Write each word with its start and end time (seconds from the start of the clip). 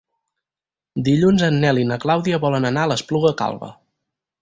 Dilluns 1.09 1.45
en 1.49 1.59
Nel 1.65 1.83
i 1.83 1.85
na 1.91 1.99
Clàudia 2.07 2.43
volen 2.49 2.69
anar 2.73 2.87
a 2.89 2.93
l'Espluga 2.93 3.37
Calba. 3.45 3.75